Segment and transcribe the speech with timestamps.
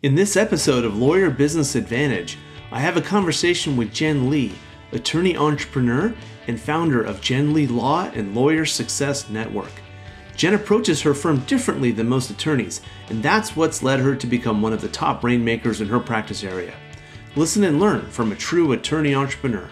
[0.00, 2.38] In this episode of Lawyer Business Advantage,
[2.70, 4.54] I have a conversation with Jen Lee,
[4.92, 6.14] attorney entrepreneur
[6.46, 9.72] and founder of Jen Lee Law and Lawyer Success Network.
[10.36, 14.62] Jen approaches her firm differently than most attorneys, and that's what's led her to become
[14.62, 16.74] one of the top rainmakers in her practice area.
[17.34, 19.68] Listen and learn from a true attorney entrepreneur.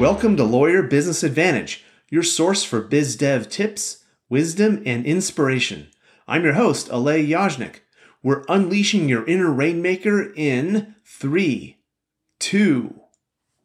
[0.00, 5.88] Welcome to Lawyer Business Advantage, your source for biz dev tips, wisdom, and inspiration.
[6.26, 7.80] I'm your host, Alay Yajnik.
[8.22, 11.80] We're unleashing your inner rainmaker in three,
[12.38, 12.98] two,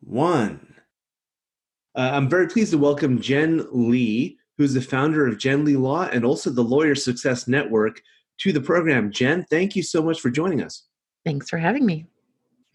[0.02, 0.76] one.
[1.96, 6.04] Uh, I'm very pleased to welcome Jen Lee, who's the founder of Jen Lee Law
[6.04, 8.02] and also the Lawyer Success Network,
[8.40, 9.10] to the program.
[9.10, 10.84] Jen, thank you so much for joining us.
[11.24, 12.08] Thanks for having me.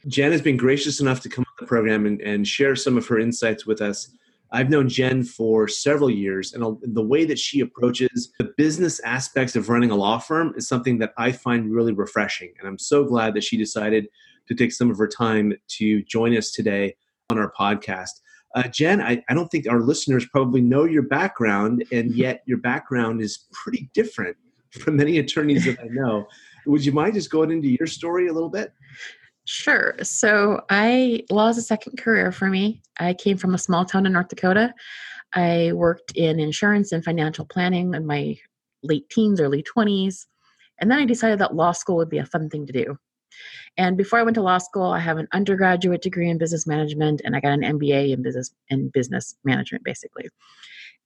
[0.06, 3.06] Jen has been gracious enough to come on the program and, and share some of
[3.06, 4.10] her insights with us.
[4.52, 9.54] I've known Jen for several years, and the way that she approaches the business aspects
[9.54, 12.52] of running a law firm is something that I find really refreshing.
[12.58, 14.08] And I'm so glad that she decided
[14.48, 16.96] to take some of her time to join us today
[17.30, 18.20] on our podcast.
[18.56, 22.58] Uh, Jen, I, I don't think our listeners probably know your background, and yet your
[22.58, 24.36] background is pretty different
[24.70, 26.26] from many attorneys that I know.
[26.66, 28.72] Would you mind just going into your story a little bit?
[29.52, 29.96] Sure.
[30.04, 32.82] So I law is a second career for me.
[33.00, 34.72] I came from a small town in North Dakota.
[35.34, 38.36] I worked in insurance and financial planning in my
[38.84, 40.26] late teens, early 20s.
[40.78, 42.96] And then I decided that law school would be a fun thing to do.
[43.76, 47.20] And before I went to law school, I have an undergraduate degree in business management
[47.24, 50.28] and I got an MBA in business in business management basically.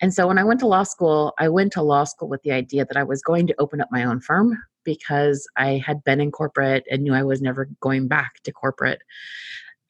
[0.00, 2.52] And so when I went to law school, I went to law school with the
[2.52, 6.20] idea that I was going to open up my own firm because I had been
[6.20, 9.00] in corporate and knew I was never going back to corporate.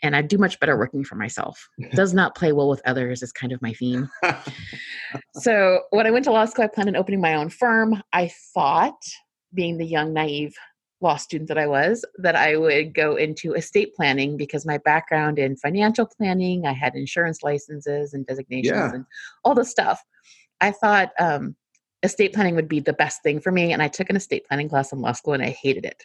[0.02, 1.69] And I'd do much better working for myself.
[1.94, 4.10] Does not play well with others is kind of my theme.
[5.34, 8.02] so when I went to law school, I planned on opening my own firm.
[8.12, 9.00] I thought,
[9.54, 10.54] being the young, naive
[11.04, 15.38] law student that I was, that I would go into estate planning because my background
[15.38, 18.92] in financial planning, I had insurance licenses and designations yeah.
[18.92, 19.04] and
[19.44, 20.03] all the stuff.
[20.60, 21.54] I thought um,
[22.03, 23.72] estate planning would be the best thing for me.
[23.72, 26.03] And I took an estate planning class in law school and I hated it.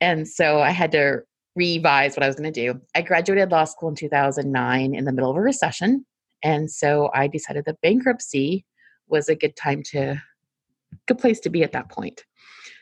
[0.00, 1.22] and so I had to
[1.54, 2.80] revise what I was going to do.
[2.94, 6.04] I graduated law school in 2009 in the middle of a recession.
[6.42, 8.64] And so I decided that bankruptcy
[9.06, 10.20] was a good time to,
[11.06, 12.24] good place to be at that point.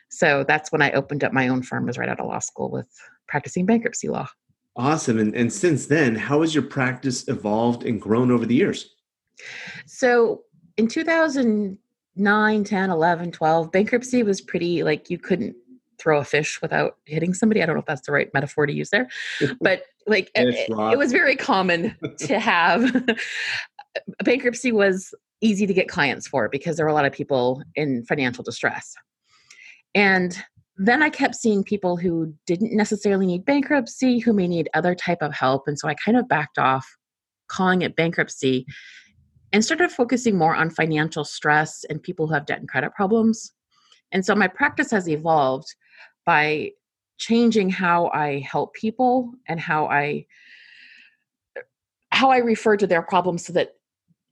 [0.09, 2.71] So that's when I opened up my own firm, was right out of law school
[2.71, 2.89] with
[3.27, 4.29] practicing bankruptcy law.
[4.77, 5.19] Awesome.
[5.19, 8.95] And, and since then, how has your practice evolved and grown over the years?
[9.87, 10.43] So
[10.77, 11.79] in 2000,
[12.17, 15.57] 9, 10, 11, 12, bankruptcy was pretty like you couldn't
[15.99, 17.63] throw a fish without hitting somebody.
[17.63, 19.09] I don't know if that's the right metaphor to use there,
[19.61, 23.05] but like it, it, was very common to have
[24.25, 28.05] bankruptcy was easy to get clients for because there were a lot of people in
[28.05, 28.95] financial distress.
[29.97, 30.37] And
[30.77, 35.23] then I kept seeing people who didn't necessarily need bankruptcy, who may need other type
[35.23, 35.67] of help.
[35.67, 36.87] And so I kind of backed off
[37.49, 38.67] calling it bankruptcy
[39.53, 43.53] and started focusing more on financial stress and people who have debt and credit problems.
[44.13, 45.75] And so my practice has evolved
[46.27, 46.73] by
[47.19, 50.27] changing how I help people and how I
[52.11, 53.73] how I refer to their problems so that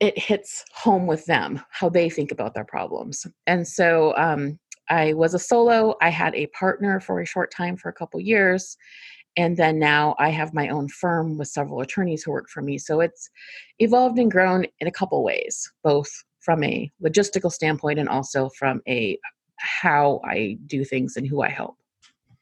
[0.00, 3.26] it hits home with them, how they think about their problems.
[3.46, 4.58] And so um,
[4.88, 5.94] I was a solo.
[6.00, 8.76] I had a partner for a short time for a couple years,
[9.36, 12.78] and then now i have my own firm with several attorneys who work for me
[12.78, 13.30] so it's
[13.78, 18.80] evolved and grown in a couple ways both from a logistical standpoint and also from
[18.88, 19.18] a
[19.58, 21.76] how i do things and who i help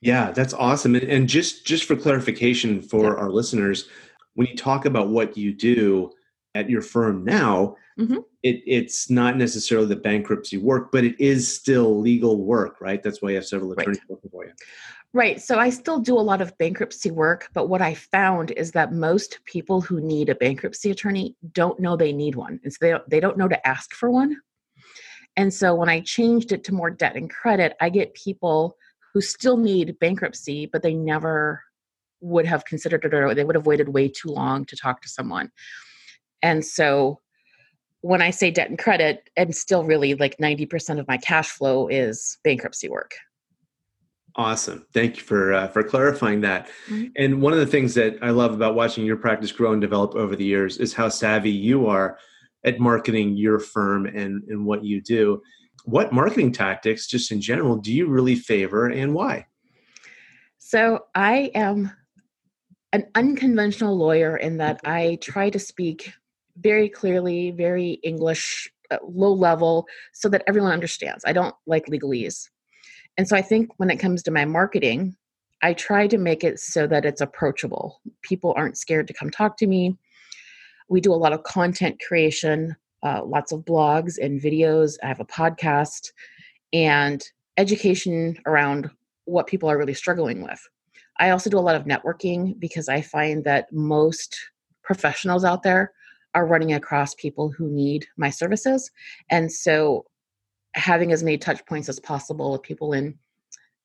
[0.01, 3.21] yeah that's awesome and, just just for clarification for yeah.
[3.21, 3.89] our listeners
[4.35, 6.11] when you talk about what you do
[6.55, 8.19] at your firm now mm-hmm.
[8.43, 13.23] it, it's not necessarily the bankruptcy work but it is still legal work right that's
[13.23, 14.11] why you have several attorneys right.
[14.11, 14.53] working for you
[15.15, 15.43] Right.
[15.43, 18.95] So I still do a lot of bankruptcy work, but what I found is that
[18.95, 22.59] most people who need a bankruptcy attorney don't know they need one.
[22.65, 24.39] And so they don't, they don't know to ask for one.
[25.37, 28.79] And so when I changed it to more debt and credit, I get people
[29.13, 31.63] who still need bankruptcy, but they never
[32.21, 35.09] would have considered it or they would have waited way too long to talk to
[35.09, 35.51] someone.
[36.43, 37.21] And so
[38.03, 41.89] when I say debt and credit, and still really like 90% of my cash flow
[41.89, 43.15] is bankruptcy work.
[44.35, 44.87] Awesome.
[44.95, 46.69] Thank you for uh, for clarifying that.
[46.89, 47.09] Mm-hmm.
[47.17, 50.15] And one of the things that I love about watching your practice grow and develop
[50.15, 52.19] over the years is how savvy you are
[52.65, 55.43] at marketing your firm and, and what you do.
[55.85, 59.47] What marketing tactics, just in general, do you really favor and why?
[60.59, 61.93] So I am
[62.93, 66.13] an unconventional lawyer in that I try to speak
[66.57, 71.25] very clearly, very English, uh, low level, so that everyone understands.
[71.27, 72.49] I don't like legalese.
[73.17, 75.17] And so I think when it comes to my marketing,
[75.63, 78.01] I try to make it so that it's approachable.
[78.23, 79.97] People aren't scared to come talk to me.
[80.89, 84.97] We do a lot of content creation, uh, lots of blogs and videos.
[85.03, 86.11] I have a podcast
[86.73, 87.23] and
[87.57, 88.91] education around
[89.25, 90.61] what people are really struggling with.
[91.19, 94.37] I also do a lot of networking because I find that most
[94.83, 95.93] professionals out there
[96.35, 98.91] are running across people who need my services.
[99.31, 100.07] And so
[100.75, 103.19] having as many touch points as possible with people in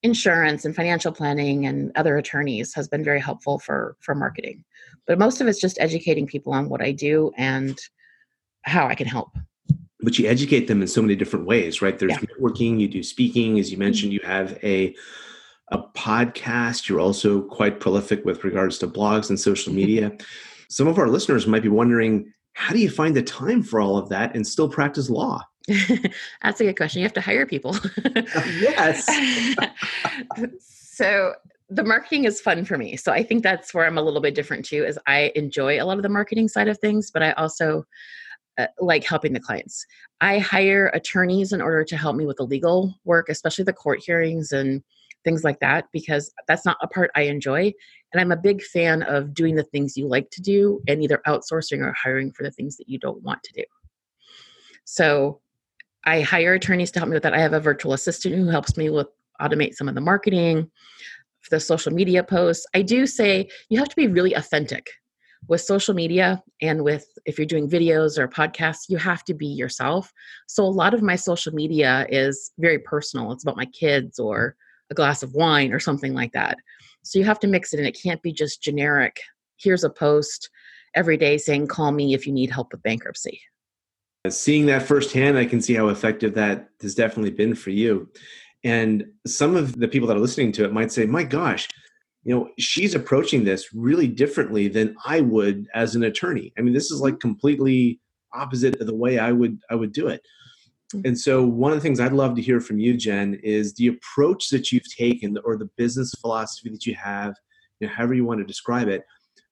[0.03, 4.63] insurance and financial planning and other attorneys has been very helpful for for marketing
[5.07, 7.79] but most of it's just educating people on what i do and
[8.61, 9.35] how i can help
[10.01, 12.19] but you educate them in so many different ways right there's yeah.
[12.19, 13.85] networking you do speaking as you mm-hmm.
[13.85, 14.95] mentioned you have a
[15.71, 19.81] a podcast you're also quite prolific with regards to blogs and social mm-hmm.
[19.81, 20.11] media
[20.69, 23.98] some of our listeners might be wondering how do you find the time for all
[23.98, 25.42] of that and still practice law
[26.42, 27.01] That's a good question.
[27.01, 27.75] You have to hire people.
[28.62, 29.06] yes.
[30.59, 31.33] so
[31.69, 32.95] the marketing is fun for me.
[32.95, 35.83] So I think that's where I'm a little bit different too is I enjoy a
[35.83, 37.83] lot of the marketing side of things, but I also
[38.57, 39.86] uh, like helping the clients.
[40.21, 44.00] I hire attorneys in order to help me with the legal work, especially the court
[44.03, 44.81] hearings and
[45.23, 47.73] things like that because that's not a part I enjoy.
[48.13, 51.21] And I'm a big fan of doing the things you like to do and either
[51.27, 53.63] outsourcing or hiring for the things that you don't want to do.
[54.85, 55.41] So
[56.05, 57.33] I hire attorneys to help me with that.
[57.33, 59.07] I have a virtual assistant who helps me with
[59.41, 60.71] automate some of the marketing,
[61.49, 62.65] the social media posts.
[62.73, 64.87] I do say you have to be really authentic
[65.47, 69.47] with social media and with if you're doing videos or podcasts, you have to be
[69.47, 70.11] yourself.
[70.47, 73.31] So a lot of my social media is very personal.
[73.31, 74.55] It's about my kids or
[74.89, 76.57] a glass of wine or something like that.
[77.04, 79.19] So you have to mix it and it can't be just generic.
[79.57, 80.50] Here's a post
[80.95, 83.42] every day saying, call me if you need help with bankruptcy.
[84.25, 88.10] Uh, seeing that firsthand, I can see how effective that has definitely been for you.
[88.63, 91.68] And some of the people that are listening to it might say, my gosh,
[92.24, 96.51] you know, she's approaching this really differently than I would as an attorney.
[96.57, 97.30] I mean, this is like mm-hmm.
[97.30, 98.01] completely
[98.34, 100.22] opposite of the way I would I would do it.
[100.94, 101.06] Mm.
[101.06, 103.88] And so one of the things I'd love to hear from you, Jen, is the
[103.88, 107.36] approach that you've taken or the business philosophy that you have,
[107.80, 109.04] you know, however you want to describe it,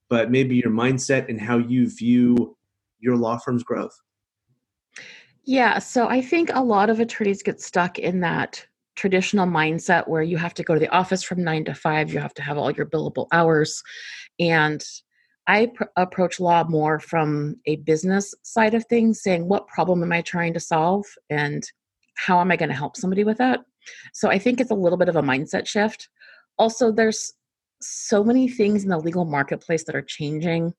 [0.09, 2.55] but maybe your mindset and how you view
[2.99, 3.95] your law firm's growth.
[5.43, 8.65] Yeah, so I think a lot of attorneys get stuck in that
[8.95, 12.19] traditional mindset where you have to go to the office from nine to five, you
[12.19, 13.83] have to have all your billable hours.
[14.39, 14.83] And
[15.47, 20.11] I pr- approach law more from a business side of things, saying, what problem am
[20.11, 21.05] I trying to solve?
[21.29, 21.63] And
[22.15, 23.61] how am I going to help somebody with that?
[24.13, 26.09] So I think it's a little bit of a mindset shift.
[26.57, 27.31] Also, there's
[27.81, 30.73] so many things in the legal marketplace that are changing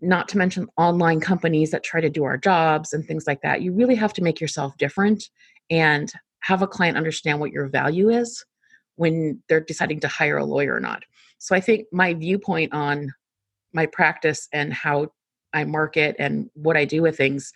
[0.00, 3.62] not to mention online companies that try to do our jobs and things like that.
[3.62, 5.28] You really have to make yourself different
[5.70, 8.44] and have a client understand what your value is
[8.94, 11.02] when they're deciding to hire a lawyer or not.
[11.38, 13.12] So I think my viewpoint on
[13.72, 15.08] my practice and how
[15.52, 17.52] I market and what I do with things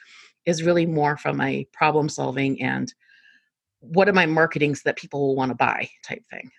[0.47, 2.93] is really more from a problem solving and
[3.81, 6.51] what am I marketing so that people will want to buy type thing.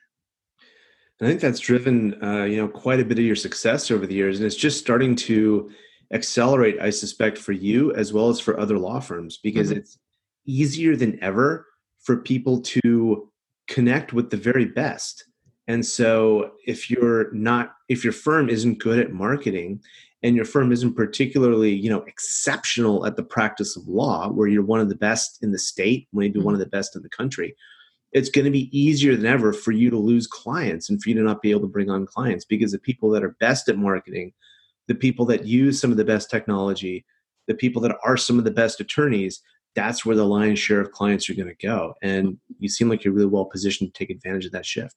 [1.22, 4.16] I think that's driven, uh, you know, quite a bit of your success over the
[4.16, 5.72] years, and it's just starting to
[6.12, 6.82] accelerate.
[6.82, 9.80] I suspect for you as well as for other law firms because mm-hmm.
[9.80, 9.98] it's
[10.46, 11.66] easier than ever
[12.02, 13.30] for people to
[13.68, 15.26] connect with the very best.
[15.68, 19.82] And so, if you're not, if your firm isn't good at marketing,
[20.24, 24.64] and your firm isn't particularly, you know, exceptional at the practice of law, where you're
[24.64, 27.56] one of the best in the state, maybe one of the best in the country,
[28.14, 31.16] it's going to be easier than ever for you to lose clients and for you
[31.16, 33.78] to not be able to bring on clients because the people that are best at
[33.78, 34.32] marketing,
[34.88, 37.06] the people that use some of the best technology,
[37.48, 39.42] the people that are some of the best attorneys,
[39.76, 41.96] that's where the lion's share of clients are going to go.
[42.02, 44.96] And you seem like you're really well positioned to take advantage of that shift.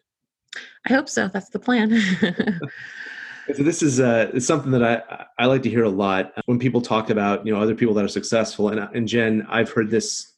[0.87, 1.29] I hope so.
[1.29, 1.91] That's the plan.
[3.55, 6.81] so this is uh, something that I, I like to hear a lot when people
[6.81, 8.69] talk about you know other people that are successful.
[8.69, 10.33] And, and Jen, I've heard this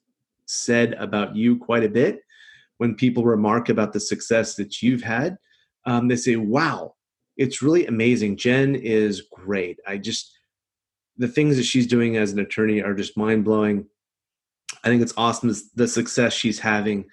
[0.46, 2.20] said about you quite a bit
[2.78, 5.36] when people remark about the success that you've had,
[5.84, 6.94] um, they say, wow,
[7.36, 8.36] it's really amazing.
[8.36, 9.78] Jen is great.
[9.86, 10.32] I just,
[11.16, 13.86] the things that she's doing as an attorney are just mind blowing.
[14.84, 17.04] I think it's awesome the success she's having.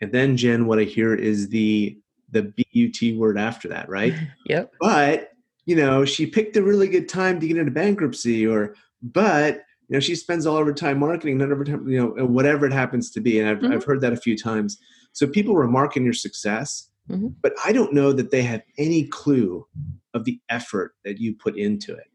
[0.00, 1.98] And then Jen, what I hear is the
[2.34, 4.14] the BUT word after that, right?
[4.46, 4.72] yep.
[4.80, 5.30] But
[5.66, 9.94] you know, she picked a really good time to get into bankruptcy, or but you
[9.94, 12.66] know, she spends all of her time marketing, none of her time, you know, whatever
[12.66, 13.40] it happens to be.
[13.40, 13.72] And I've mm-hmm.
[13.72, 14.78] I've heard that a few times.
[15.12, 17.28] So people remark on your success, mm-hmm.
[17.40, 19.66] but I don't know that they have any clue
[20.12, 22.08] of the effort that you put into it.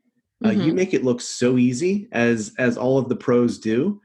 [0.44, 0.66] Uh, Mhm.
[0.66, 4.00] You make it look so easy, as as all of the pros do,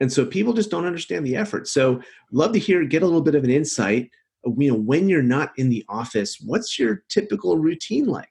[0.00, 1.68] and so people just don't understand the effort.
[1.68, 2.00] So,
[2.32, 4.10] love to hear, get a little bit of an insight.
[4.44, 8.28] You know, when you're not in the office, what's your typical routine like?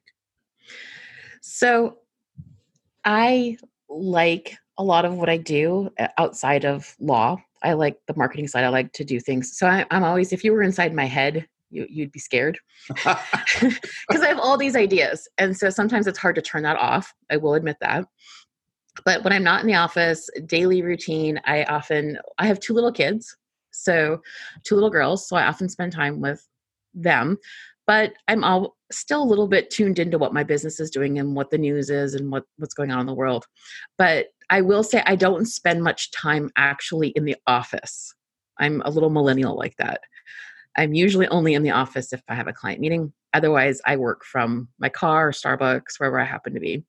[1.42, 1.98] So
[3.06, 3.58] I
[3.90, 7.38] like a lot of what I do uh, outside of law.
[7.64, 8.64] I like the marketing side.
[8.64, 9.58] I like to do things.
[9.58, 12.60] So I, I'm always, if you were inside my head, you, you'd be scared
[12.90, 15.28] because I have all these ideas.
[15.38, 17.14] And so sometimes it's hard to turn that off.
[17.32, 18.06] I will admit that.
[19.06, 22.92] But when I'm not in the office, daily routine, I often, I have two little
[22.92, 23.36] kids.
[23.84, 24.22] So
[24.64, 25.28] two little girls.
[25.28, 26.46] So I often spend time with
[26.94, 27.38] them.
[27.86, 31.36] But I'm all still a little bit tuned into what my business is doing and
[31.36, 33.46] what the news is and what, what's going on in the world.
[33.98, 38.14] But I will say I don't spend much time actually in the office.
[38.60, 40.02] I'm a little millennial like that.
[40.76, 43.14] I'm usually only in the office if I have a client meeting.
[43.34, 46.84] Otherwise, I work from my car or Starbucks, wherever I happen to be.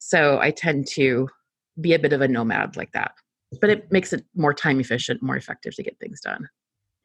[0.00, 1.28] So I tend to
[1.80, 3.12] be a bit of a nomad like that.
[3.60, 6.48] But it makes it more time efficient, more effective to get things done.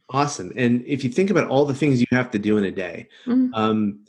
[0.10, 0.52] Awesome.
[0.56, 3.08] And if you think about all the things you have to do in a day,
[3.26, 3.50] Mhm.
[3.54, 4.06] um,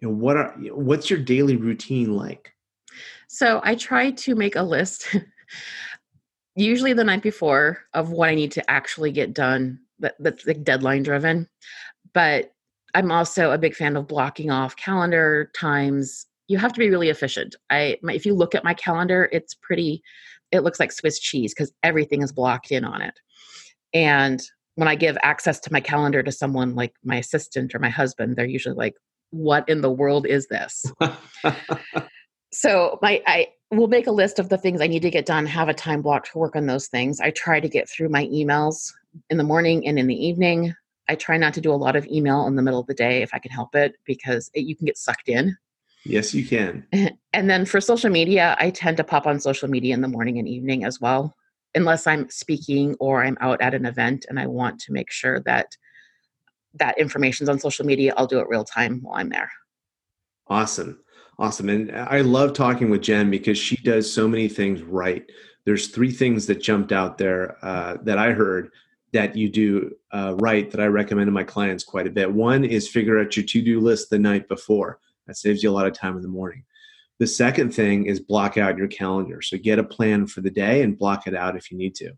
[0.00, 2.52] you know, what are what's your daily routine like?
[3.28, 5.06] So I try to make a list,
[6.56, 10.64] usually the night before, of what I need to actually get done that, that's like
[10.64, 11.48] deadline driven.
[12.12, 12.52] But
[12.94, 16.26] I'm also a big fan of blocking off calendar times.
[16.46, 17.56] You have to be really efficient.
[17.70, 20.02] I my, if you look at my calendar, it's pretty.
[20.54, 23.18] It looks like Swiss cheese because everything is blocked in on it.
[23.92, 24.40] And
[24.76, 28.36] when I give access to my calendar to someone like my assistant or my husband,
[28.36, 28.94] they're usually like,
[29.30, 30.84] "What in the world is this?"
[32.54, 35.44] so my i will make a list of the things i need to get done
[35.44, 38.26] have a time block to work on those things i try to get through my
[38.26, 38.92] emails
[39.28, 40.72] in the morning and in the evening
[41.08, 43.22] i try not to do a lot of email in the middle of the day
[43.22, 45.56] if i can help it because it, you can get sucked in
[46.04, 46.86] yes, you can.
[47.32, 50.38] and then for social media i tend to pop on social media in the morning
[50.38, 51.34] and evening as well
[51.74, 55.40] unless i'm speaking or i'm out at an event and i want to make sure
[55.40, 55.76] that
[56.74, 59.50] that information's on social media i'll do it real time while i'm there
[60.48, 61.00] Awesome.
[61.38, 61.68] Awesome.
[61.68, 65.24] And I love talking with Jen because she does so many things right.
[65.64, 68.70] There's three things that jumped out there uh, that I heard
[69.12, 72.32] that you do uh, right that I recommend to my clients quite a bit.
[72.32, 74.98] One is figure out your to do list the night before.
[75.26, 76.64] That saves you a lot of time in the morning.
[77.18, 79.40] The second thing is block out your calendar.
[79.40, 82.12] So get a plan for the day and block it out if you need to.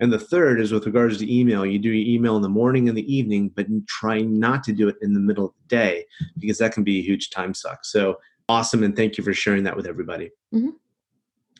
[0.00, 2.88] And the third is with regards to email, you do your email in the morning
[2.88, 6.04] and the evening, but try not to do it in the middle of the day
[6.38, 7.84] because that can be a huge time suck.
[7.84, 8.84] So awesome.
[8.84, 10.30] And thank you for sharing that with everybody.
[10.54, 10.74] Mhm.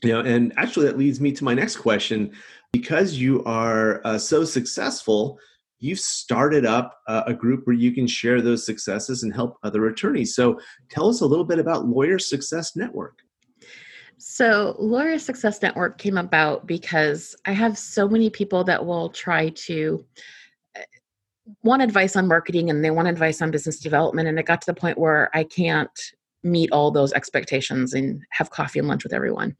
[0.04, 2.32] You know, and actually that leads me to my next question.
[2.70, 5.40] Because you are uh, so successful,
[5.78, 10.34] you've started up a group where you can share those successes and help other attorneys.
[10.34, 13.18] So tell us a little bit about Lawyer Success Network.
[14.18, 19.50] So, Lawyer Success Network came about because I have so many people that will try
[19.50, 20.04] to
[20.76, 20.82] uh,
[21.62, 24.26] want advice on marketing and they want advice on business development.
[24.26, 25.90] And it got to the point where I can't
[26.42, 29.56] meet all those expectations and have coffee and lunch with everyone.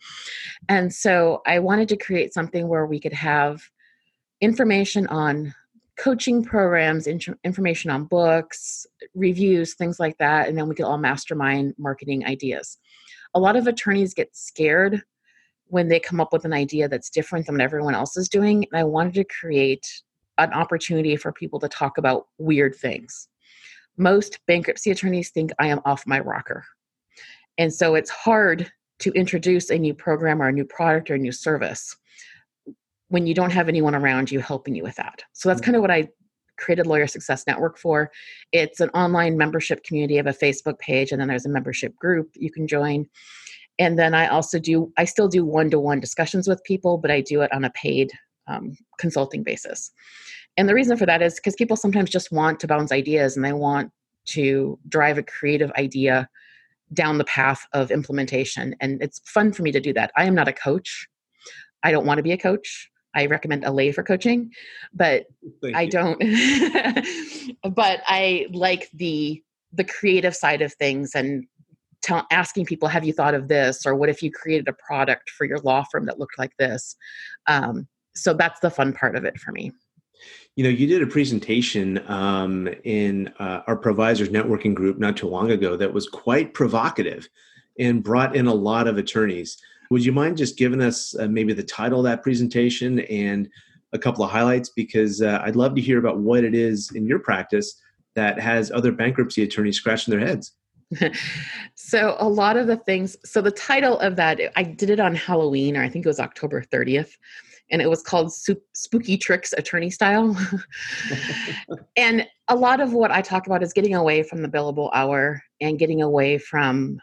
[0.69, 3.63] And so, I wanted to create something where we could have
[4.41, 5.55] information on
[5.99, 10.49] coaching programs, int- information on books, reviews, things like that.
[10.49, 12.79] And then we could all mastermind marketing ideas
[13.35, 15.03] a lot of attorneys get scared
[15.67, 18.67] when they come up with an idea that's different than what everyone else is doing.
[18.71, 20.03] And I wanted to create
[20.39, 23.29] an opportunity for people to talk about weird things.
[23.97, 26.65] Most bankruptcy attorneys think I am off my rocker.
[27.59, 31.19] And so it's hard to introduce a new program or a new product or a
[31.19, 31.97] new service
[33.09, 35.23] when you don't have anyone around you helping you with that.
[35.33, 36.09] So that's kind of what I
[36.59, 38.11] created Lawyer Success Network for.
[38.53, 42.31] It's an online membership community of a Facebook page, and then there's a membership group
[42.35, 43.07] you can join.
[43.79, 47.11] And then I also do, I still do one to one discussions with people, but
[47.11, 48.11] I do it on a paid
[48.49, 49.93] um, consulting basis.
[50.57, 53.45] And the reason for that is because people sometimes just want to bounce ideas and
[53.45, 53.93] they want
[54.27, 56.29] to drive a creative idea
[56.93, 58.75] down the path of implementation.
[58.81, 60.11] And it's fun for me to do that.
[60.17, 61.07] I am not a coach.
[61.85, 62.91] I don't want to be a coach.
[63.15, 64.53] I recommend Alay for coaching,
[64.93, 65.27] but
[65.63, 65.91] Thank I you.
[65.91, 66.19] don't.
[67.75, 71.45] but I like the the creative side of things and
[72.03, 75.31] tell, asking people, "Have you thought of this?" or "What if you created a product
[75.31, 76.97] for your law firm that looked like this?"
[77.47, 79.73] Um, so that's the fun part of it for me.
[80.57, 85.29] You know, you did a presentation um, in uh, our ProVisors networking group not too
[85.29, 87.29] long ago that was quite provocative
[87.79, 89.57] and brought in a lot of attorneys.
[89.91, 93.49] Would you mind just giving us uh, maybe the title of that presentation and
[93.93, 94.69] a couple of highlights?
[94.71, 97.81] Because uh, I'd love to hear about what it is in your practice
[98.15, 100.53] that has other bankruptcy attorneys scratching their heads.
[101.75, 105.15] so a lot of the things so the title of that i did it on
[105.15, 107.11] halloween or i think it was october 30th
[107.71, 110.35] and it was called spooky tricks attorney style
[111.99, 115.43] and a lot of what i talk about is getting away from the billable hour
[115.61, 116.99] and getting away from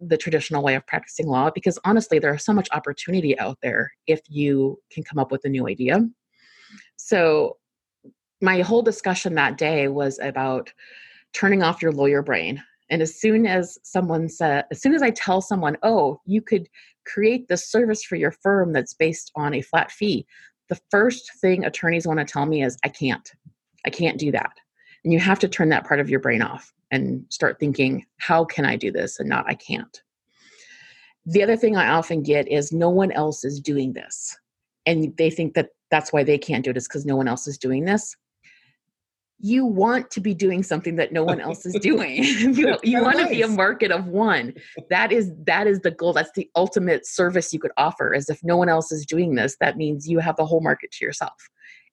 [0.00, 4.20] the traditional way of practicing law because honestly there's so much opportunity out there if
[4.28, 6.00] you can come up with a new idea.
[6.96, 7.56] So
[8.40, 10.72] my whole discussion that day was about
[11.34, 15.10] turning off your lawyer brain and as soon as someone said as soon as i
[15.10, 16.68] tell someone oh you could
[17.04, 20.24] create this service for your firm that's based on a flat fee
[20.70, 23.32] the first thing attorneys want to tell me is i can't.
[23.88, 24.52] I can't do that.
[25.04, 28.44] And you have to turn that part of your brain off and start thinking, how
[28.44, 30.02] can I do this and not I can't.
[31.26, 34.36] The other thing I often get is no one else is doing this.
[34.86, 37.46] And they think that that's why they can't do it is because no one else
[37.46, 38.16] is doing this.
[39.40, 42.24] You want to be doing something that no one else is doing.
[42.24, 44.54] you you want to be a market of one.
[44.90, 46.12] That is that is the goal.
[46.12, 48.14] That's the ultimate service you could offer.
[48.14, 50.90] Is if no one else is doing this, that means you have the whole market
[50.92, 51.36] to yourself.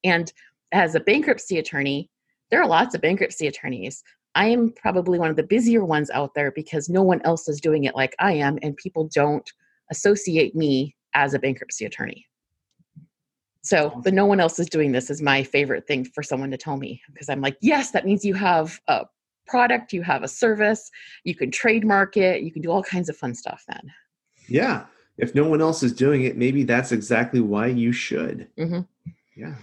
[0.04, 0.32] And
[0.72, 2.10] as a bankruptcy attorney,
[2.50, 4.04] there are lots of bankruptcy attorneys.
[4.36, 7.62] I am probably one of the busier ones out there because no one else is
[7.62, 9.50] doing it like I am, and people don't
[9.92, 12.28] associate me as a bankruptcy attorney.
[13.62, 16.58] So, but no one else is doing this is my favorite thing for someone to
[16.58, 19.06] tell me because I'm like, yes, that means you have a
[19.48, 20.92] product, you have a service,
[21.24, 23.92] you can trademark it, you can do all kinds of fun stuff then.
[24.48, 24.86] Yeah.
[25.18, 28.48] If no one else is doing it, maybe that's exactly why you should.
[28.60, 28.82] Mm-hmm.
[29.36, 29.56] Yeah.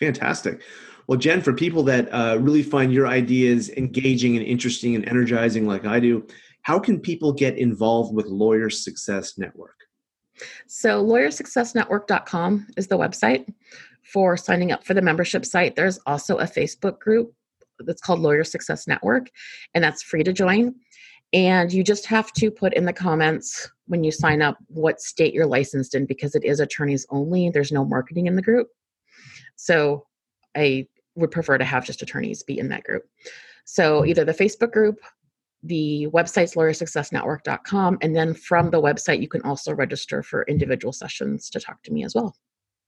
[0.00, 0.60] Fantastic.
[1.06, 5.66] Well, Jen, for people that uh, really find your ideas engaging and interesting and energizing
[5.66, 6.26] like I do,
[6.62, 9.76] how can people get involved with Lawyer Success Network?
[10.66, 13.46] So, lawyersuccessnetwork.com is the website
[14.02, 15.76] for signing up for the membership site.
[15.76, 17.32] There's also a Facebook group
[17.80, 19.30] that's called Lawyer Success Network,
[19.74, 20.74] and that's free to join.
[21.32, 25.34] And you just have to put in the comments when you sign up what state
[25.34, 27.50] you're licensed in because it is attorneys only.
[27.50, 28.68] There's no marketing in the group.
[29.56, 30.06] So
[30.56, 33.04] I would prefer to have just attorneys be in that group.
[33.64, 34.08] So hmm.
[34.08, 34.98] either the Facebook group,
[35.62, 41.50] the website's lawyersuccessnetwork.com, and then from the website, you can also register for individual sessions
[41.50, 42.36] to talk to me as well.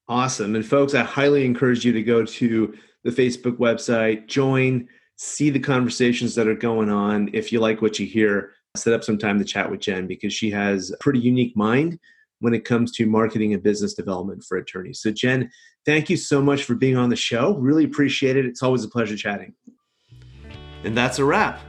[0.08, 0.54] Awesome.
[0.54, 5.58] And folks, I highly encourage you to go to the Facebook website, join, see the
[5.58, 7.28] conversations that are going on.
[7.32, 10.32] If you like what you hear, set up some time to chat with Jen because
[10.32, 11.98] she has a pretty unique mind
[12.40, 15.00] when it comes to marketing and business development for attorneys.
[15.00, 15.50] So, Jen,
[15.84, 17.54] thank you so much for being on the show.
[17.54, 18.46] Really appreciate it.
[18.46, 19.54] It's always a pleasure chatting.
[20.84, 21.60] And that's a wrap.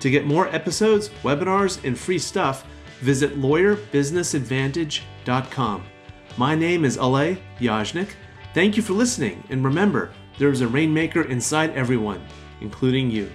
[0.00, 2.66] To get more episodes, webinars, and free stuff,
[3.00, 5.84] visit lawyerbusinessadvantage.com.
[6.36, 8.10] My name is Alay Yajnik.
[8.54, 12.24] Thank you for listening, and remember, there is a rainmaker inside everyone,
[12.60, 13.30] including you.